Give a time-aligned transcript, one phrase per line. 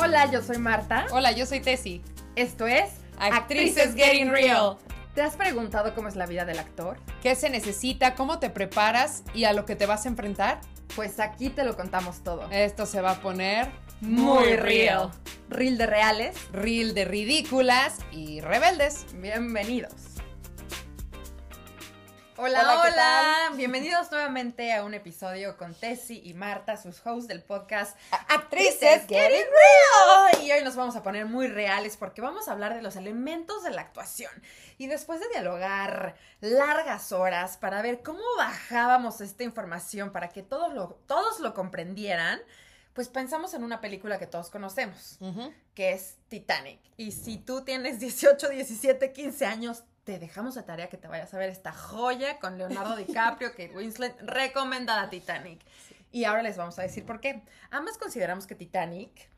[0.00, 1.06] Hola, yo soy Marta.
[1.10, 2.02] Hola, yo soy Tessie.
[2.36, 4.76] Esto es Actrices Getting Real.
[5.12, 6.98] ¿Te has preguntado cómo es la vida del actor?
[7.20, 8.14] ¿Qué se necesita?
[8.14, 9.24] ¿Cómo te preparas?
[9.34, 10.60] ¿Y a lo que te vas a enfrentar?
[10.94, 12.48] Pues aquí te lo contamos todo.
[12.52, 15.10] Esto se va a poner Muy real.
[15.48, 16.36] Real de reales.
[16.52, 19.04] Reel de ridículas y rebeldes.
[19.14, 19.92] Bienvenidos.
[22.40, 22.88] Hola, Hola, hola.
[22.88, 23.56] ¿qué tal?
[23.56, 27.98] Bienvenidos nuevamente a un episodio con Tessie y Marta, sus hosts del podcast
[28.28, 30.44] Actrices Getting Real.
[30.44, 33.64] Y hoy nos vamos a poner muy reales porque vamos a hablar de los elementos
[33.64, 34.30] de la actuación.
[34.76, 40.72] Y después de dialogar largas horas para ver cómo bajábamos esta información para que todos
[40.72, 42.40] lo, todos lo comprendieran,
[42.92, 45.18] pues pensamos en una película que todos conocemos
[45.74, 46.78] que es Titanic.
[46.96, 51.34] Y si tú tienes 18, 17, 15 años, te dejamos de tarea que te vayas
[51.34, 55.60] a ver esta joya con Leonardo DiCaprio, Kate Winslet, recomendada Titanic.
[56.12, 57.42] Y ahora les vamos a decir por qué.
[57.70, 59.28] Ambas consideramos que Titanic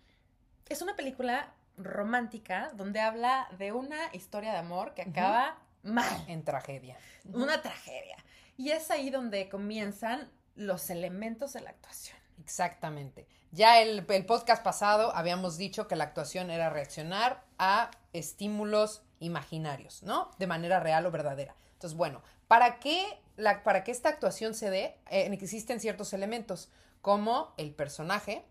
[0.68, 6.44] es una película romántica donde habla de una historia de amor que acaba mal, En
[6.44, 6.96] tragedia.
[7.32, 8.16] una tragedia.
[8.56, 12.16] Y es ahí donde comienzan los elementos de la actuación.
[12.44, 13.26] Exactamente.
[13.50, 20.02] Ya el, el podcast pasado habíamos dicho que la actuación era reaccionar a estímulos imaginarios,
[20.02, 20.30] ¿no?
[20.38, 21.54] De manera real o verdadera.
[21.74, 24.98] Entonces, bueno, ¿para qué, la, para que esta actuación se dé?
[25.10, 26.68] Eh, existen ciertos elementos,
[27.00, 28.44] como el personaje.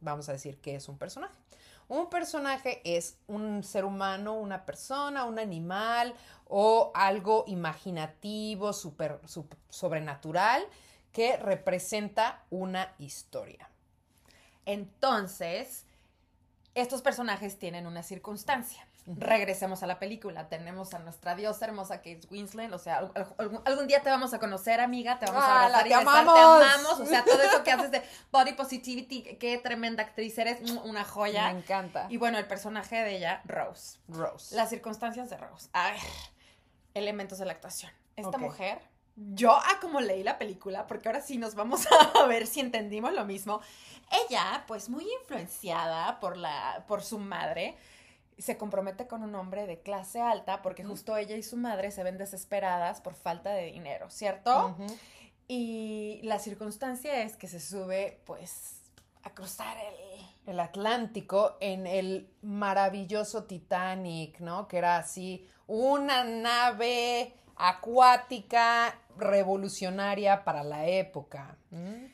[0.00, 1.34] Vamos a decir que es un personaje.
[1.88, 6.14] Un personaje es un ser humano, una persona, un animal
[6.46, 10.66] o algo imaginativo, super, sup- sobrenatural
[11.12, 13.68] que representa una historia.
[14.64, 15.84] Entonces,
[16.74, 18.88] estos personajes tienen una circunstancia.
[19.06, 20.48] Regresemos a la película.
[20.48, 22.72] Tenemos a nuestra diosa hermosa Kate Winslet.
[22.72, 25.18] O sea, al- al- algún, algún día te vamos a conocer, amiga.
[25.18, 26.58] Te vamos a ¡Hala, abrazar y te besar, amamos!
[26.58, 27.00] Te amamos.
[27.00, 29.22] O sea, todo eso que haces de body positivity.
[29.36, 30.70] Qué tremenda actriz eres.
[30.84, 31.52] Una joya.
[31.52, 32.06] Me encanta.
[32.08, 33.98] Y bueno, el personaje de ella, Rose.
[34.08, 34.54] Rose.
[34.56, 35.68] Las circunstancias de Rose.
[35.74, 36.00] A ver,
[36.94, 37.92] elementos de la actuación.
[38.16, 38.80] Esta mujer,
[39.16, 43.12] yo a como leí la película, porque ahora sí nos vamos a ver si entendimos
[43.12, 43.60] lo mismo.
[44.28, 47.76] Ella, pues muy influenciada por, la, por su madre,
[48.38, 52.02] se compromete con un hombre de clase alta porque justo ella y su madre se
[52.02, 54.76] ven desesperadas por falta de dinero, ¿cierto?
[55.46, 58.80] Y la circunstancia es que se sube, pues,
[59.22, 60.24] a cruzar el...
[60.46, 64.68] El Atlántico en el maravilloso Titanic, ¿no?
[64.68, 71.56] Que era así una nave acuática revolucionaria para la época.
[71.70, 72.04] ¿Mm?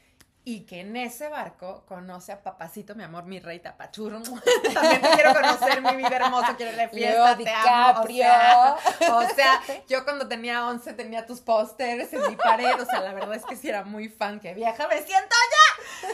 [0.50, 4.21] Y que en ese barco conoce a Papacito, mi amor, mi rey tapachurro.
[4.75, 8.00] También te quiero conocer, mi vida hermoso, quiero de fiesta, Leo te amo.
[8.00, 8.25] O DiCaprio.
[8.25, 8.77] sea,
[9.15, 12.81] o sea, yo cuando tenía 11 tenía tus pósters en mi pared.
[12.81, 14.41] O sea, la verdad es que sí era muy fan.
[14.41, 16.09] que vieja me siento ya!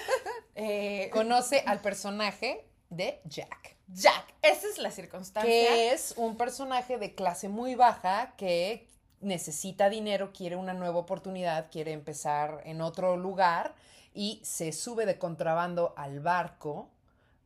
[0.54, 3.76] Eh, Conoce al personaje de Jack.
[3.88, 5.50] Jack, esa es la circunstancia.
[5.50, 8.86] que es un personaje de clase muy baja que
[9.20, 13.74] necesita dinero, quiere una nueva oportunidad, quiere empezar en otro lugar
[14.16, 16.88] y se sube de contrabando al barco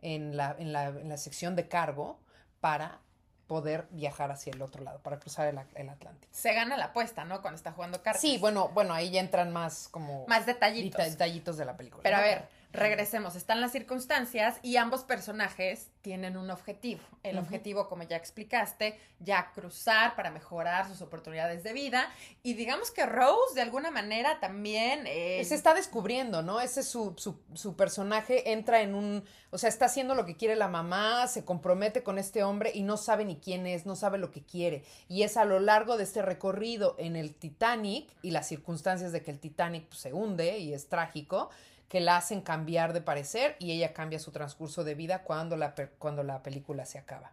[0.02, 2.18] en la, en la- en la sección de cargo
[2.60, 3.00] para
[3.46, 6.32] poder viajar hacia el otro lado, para cruzar el, el Atlántico.
[6.32, 7.42] Se gana la apuesta, ¿no?
[7.42, 8.22] Cuando está jugando cartas.
[8.22, 10.96] Sí, bueno, bueno, ahí ya entran más como Más detallitos.
[11.00, 12.02] deta- detallitos de la película.
[12.04, 13.34] Pero a ver, regresemos.
[13.36, 17.00] Están las circunstancias y ambos personajes tienen un objetivo.
[17.22, 22.08] El objetivo, como ya explicaste, ya cruzar para mejorar sus oportunidades de vida.
[22.42, 25.06] Y digamos que Rose, de alguna manera, también.
[25.06, 26.60] eh, Se está descubriendo, ¿no?
[26.60, 30.36] Ese es su, su, su personaje, entra en un, o sea, está haciendo lo que
[30.36, 33.96] quiere la mamá, se compromete con este hombre y no sabe ni quién es, no
[33.96, 34.84] sabe lo que quiere.
[35.08, 39.22] Y es a lo largo de este recorrido en el Titanic y las circunstancias de
[39.22, 41.50] que el Titanic pues, se hunde y es trágico,
[41.90, 45.74] que la hacen cambiar de parecer y ella cambia su transcurso de vida cuando la,
[45.98, 47.32] cuando la película se acaba.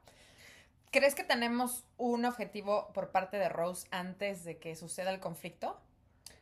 [0.90, 5.80] ¿Crees que tenemos un objetivo por parte de Rose antes de que suceda el conflicto?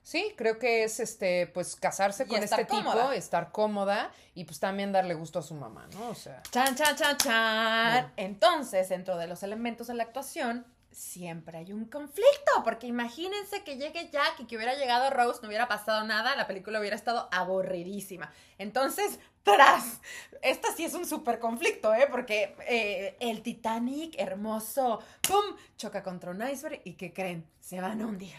[0.02, 4.94] Sí, creo que es este, pues casarse con este tipo, estar cómoda y pues también
[4.94, 6.10] darle gusto a su mamá, ¿no?
[6.10, 6.42] O sea.
[6.52, 8.14] Chan, chan, chan, chan.
[8.16, 10.66] Entonces, dentro de los elementos de la actuación,
[10.96, 15.50] siempre hay un conflicto, porque imagínense que llegue Jack y que hubiera llegado Rose, no
[15.50, 18.32] hubiera pasado nada, la película hubiera estado aburridísima.
[18.58, 20.00] Entonces, tras,
[20.42, 22.08] esta sí es un súper conflicto, ¿eh?
[22.10, 27.46] Porque eh, el Titanic, hermoso, ¡pum!, choca contra un iceberg y ¿qué creen?
[27.60, 28.36] Se van a hundir.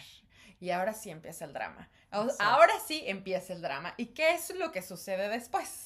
[0.59, 1.91] Y ahora sí empieza el drama.
[2.11, 3.93] Ahora sí empieza el drama.
[3.99, 5.86] ¿Y qué es lo que sucede después?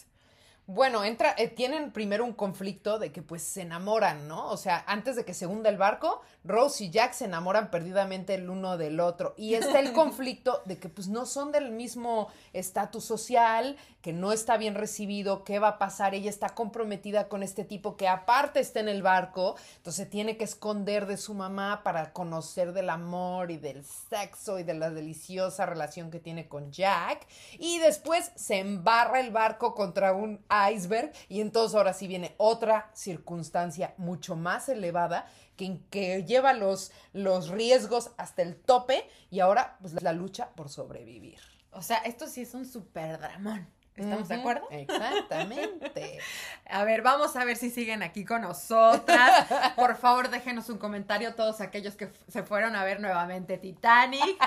[0.72, 4.46] Bueno, entra, eh, tienen primero un conflicto de que pues se enamoran, ¿no?
[4.50, 8.34] O sea, antes de que se hunda el barco, Rose y Jack se enamoran perdidamente
[8.34, 9.34] el uno del otro.
[9.36, 14.30] Y está el conflicto de que pues no son del mismo estatus social, que no
[14.30, 18.60] está bien recibido, qué va a pasar, ella está comprometida con este tipo que aparte
[18.60, 23.50] está en el barco, entonces tiene que esconder de su mamá para conocer del amor
[23.50, 27.26] y del sexo y de la deliciosa relación que tiene con Jack.
[27.58, 32.90] Y después se embarra el barco contra un iceberg y entonces ahora sí viene otra
[32.94, 35.26] circunstancia mucho más elevada
[35.56, 40.68] que, que lleva los, los riesgos hasta el tope y ahora pues la lucha por
[40.68, 41.38] sobrevivir.
[41.72, 43.68] O sea, esto sí es un super dramón.
[44.00, 44.66] ¿Estamos de acuerdo?
[44.70, 46.18] Exactamente.
[46.70, 49.46] a ver, vamos a ver si siguen aquí con nosotras.
[49.76, 54.38] Por favor, déjenos un comentario todos aquellos que se fueron a ver nuevamente Titanic.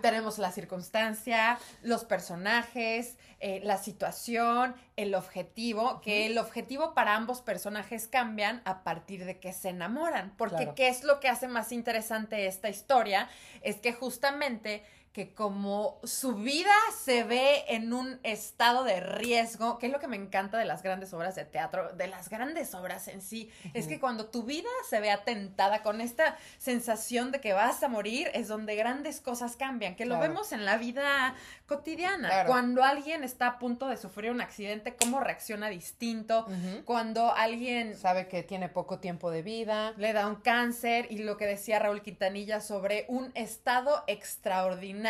[0.00, 7.42] Tenemos la circunstancia, los personajes, eh, la situación, el objetivo, que el objetivo para ambos
[7.42, 10.32] personajes cambian a partir de que se enamoran.
[10.36, 13.28] Porque ¿qué es lo que hace más interesante esta historia?
[13.62, 14.82] Es que justamente
[15.16, 20.08] que como su vida se ve en un estado de riesgo, que es lo que
[20.08, 23.86] me encanta de las grandes obras de teatro, de las grandes obras en sí, es
[23.86, 28.30] que cuando tu vida se ve atentada con esta sensación de que vas a morir,
[28.34, 31.34] es donde grandes cosas cambian, que lo vemos en la vida
[31.64, 32.44] cotidiana.
[32.44, 36.46] Cuando alguien está a punto de sufrir un accidente, cómo reacciona distinto,
[36.84, 41.38] cuando alguien sabe que tiene poco tiempo de vida, le da un cáncer y lo
[41.38, 45.05] que decía Raúl Quintanilla sobre un estado extraordinario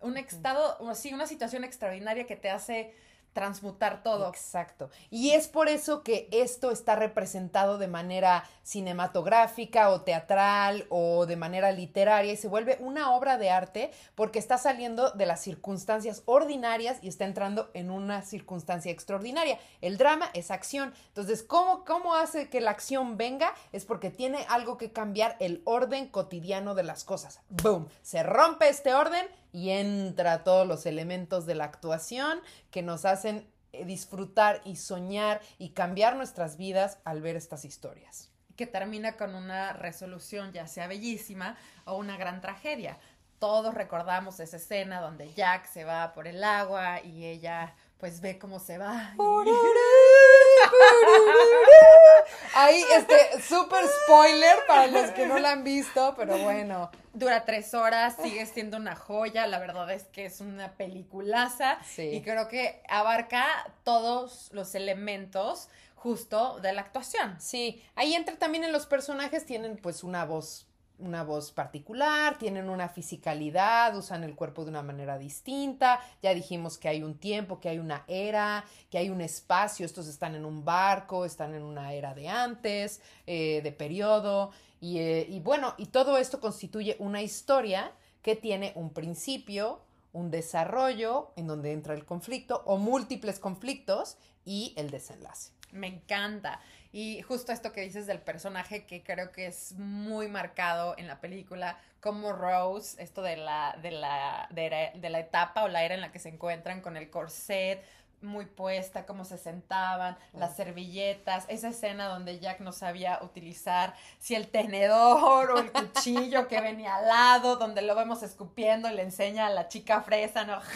[0.00, 2.94] un estado, sí, una situación extraordinaria que te hace
[3.32, 4.28] transmutar todo.
[4.28, 4.90] Exacto.
[5.10, 11.36] Y es por eso que esto está representado de manera cinematográfica o teatral o de
[11.36, 16.22] manera literaria y se vuelve una obra de arte porque está saliendo de las circunstancias
[16.26, 19.58] ordinarias y está entrando en una circunstancia extraordinaria.
[19.80, 20.92] El drama es acción.
[21.08, 23.54] Entonces, ¿cómo, cómo hace que la acción venga?
[23.72, 27.40] Es porque tiene algo que cambiar el orden cotidiano de las cosas.
[27.48, 27.88] ¡Boom!
[28.02, 33.46] Se rompe este orden y entra todos los elementos de la actuación que nos hacen
[33.72, 38.30] eh, disfrutar y soñar y cambiar nuestras vidas al ver estas historias.
[38.56, 42.98] Que termina con una resolución ya sea bellísima o una gran tragedia.
[43.38, 48.38] Todos recordamos esa escena donde Jack se va por el agua y ella pues ve
[48.38, 49.14] cómo se va.
[52.54, 56.90] Ahí, este, súper spoiler para los que no la han visto, pero bueno.
[57.12, 62.22] Dura tres horas, sigue siendo una joya, la verdad es que es una peliculaza y
[62.22, 63.46] creo que abarca
[63.82, 67.40] todos los elementos justo de la actuación.
[67.40, 70.69] Sí, ahí entra también en los personajes, tienen pues una voz
[71.00, 76.00] una voz particular, tienen una fisicalidad, usan el cuerpo de una manera distinta.
[76.22, 79.86] Ya dijimos que hay un tiempo, que hay una era, que hay un espacio.
[79.86, 84.50] Estos están en un barco, están en una era de antes, eh, de periodo.
[84.80, 87.92] Y, eh, y bueno, y todo esto constituye una historia
[88.22, 89.80] que tiene un principio,
[90.12, 95.52] un desarrollo en donde entra el conflicto o múltiples conflictos y el desenlace.
[95.72, 96.60] Me encanta.
[96.92, 101.20] Y justo esto que dices del personaje que creo que es muy marcado en la
[101.20, 106.00] película, como Rose, esto de la, de la, de la, etapa o la era en
[106.00, 107.84] la que se encuentran con el corset,
[108.22, 114.34] muy puesta, cómo se sentaban, las servilletas, esa escena donde Jack no sabía utilizar si
[114.34, 119.02] el tenedor o el cuchillo que venía al lado, donde lo vemos escupiendo y le
[119.02, 120.60] enseña a la chica fresa, ¿no?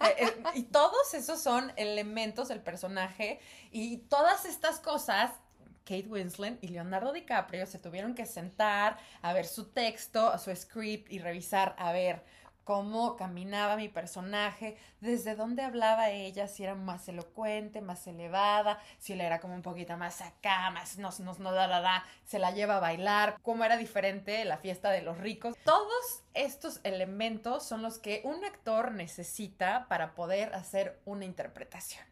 [0.00, 3.40] Eh, eh, y todos esos son elementos del personaje
[3.70, 5.30] y todas estas cosas
[5.84, 10.54] Kate Winslet y Leonardo DiCaprio se tuvieron que sentar a ver su texto, a su
[10.54, 12.24] script y revisar, a ver,
[12.70, 19.14] cómo caminaba mi personaje, desde dónde hablaba ella, si era más elocuente, más elevada, si
[19.14, 22.38] él era como un poquito más acá, más no, no, no, da, da, da, se
[22.38, 25.56] la lleva a bailar, cómo era diferente la fiesta de los ricos.
[25.64, 32.04] Todos estos elementos son los que un actor necesita para poder hacer una interpretación.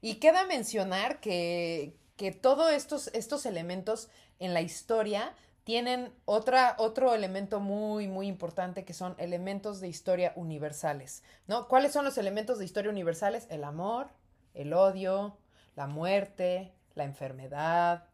[0.00, 7.14] Y queda mencionar que, que todos estos, estos elementos en la historia tienen otra, otro
[7.14, 11.68] elemento muy, muy importante que son elementos de historia universales, ¿no?
[11.68, 13.46] ¿Cuáles son los elementos de historia universales?
[13.48, 14.08] El amor,
[14.54, 15.38] el odio,
[15.76, 18.04] la muerte, la enfermedad,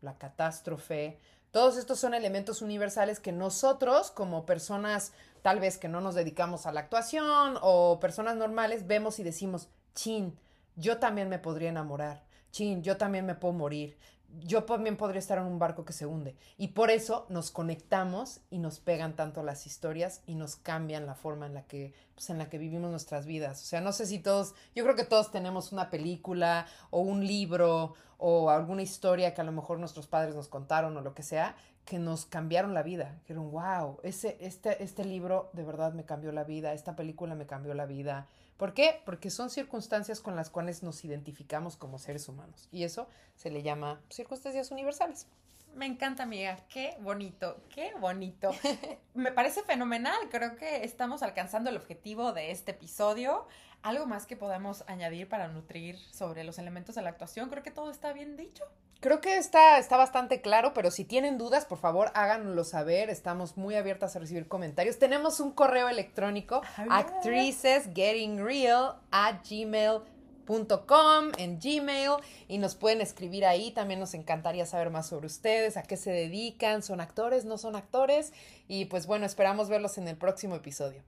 [0.00, 1.18] la catástrofe.
[1.50, 5.12] Todos estos son elementos universales que nosotros, como personas
[5.42, 9.68] tal vez que no nos dedicamos a la actuación o personas normales, vemos y decimos,
[9.94, 10.38] chin,
[10.76, 13.96] yo también me podría enamorar, chin, yo también me puedo morir,
[14.40, 16.36] yo también podría estar en un barco que se hunde.
[16.56, 21.14] Y por eso nos conectamos y nos pegan tanto las historias y nos cambian la
[21.14, 23.62] forma en la que, pues, en la que vivimos nuestras vidas.
[23.62, 27.26] O sea, no sé si todos, yo creo que todos tenemos una película o un
[27.26, 31.22] libro o alguna historia que a lo mejor nuestros padres nos contaron o lo que
[31.22, 33.18] sea, que nos cambiaron la vida.
[33.28, 37.46] Eran, wow, ese, este, este libro de verdad me cambió la vida, esta película me
[37.46, 38.26] cambió la vida.
[38.58, 39.00] ¿Por qué?
[39.06, 42.68] Porque son circunstancias con las cuales nos identificamos como seres humanos.
[42.72, 45.28] Y eso se le llama circunstancias universales.
[45.76, 46.58] Me encanta, amiga.
[46.68, 48.50] Qué bonito, qué bonito.
[49.14, 50.18] Me parece fenomenal.
[50.28, 53.46] Creo que estamos alcanzando el objetivo de este episodio.
[53.82, 57.50] ¿Algo más que podamos añadir para nutrir sobre los elementos de la actuación?
[57.50, 58.64] Creo que todo está bien dicho.
[59.00, 63.10] Creo que está, está bastante claro, pero si tienen dudas, por favor, háganlo saber.
[63.10, 64.98] Estamos muy abiertas a recibir comentarios.
[64.98, 72.14] Tenemos un correo electrónico, actricesgettingreal at gmail.com en Gmail
[72.48, 73.70] y nos pueden escribir ahí.
[73.70, 77.76] También nos encantaría saber más sobre ustedes, a qué se dedican, son actores, no son
[77.76, 78.32] actores.
[78.66, 81.04] Y pues bueno, esperamos verlos en el próximo episodio.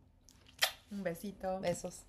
[0.93, 1.59] Un besito.
[1.59, 2.05] Besos.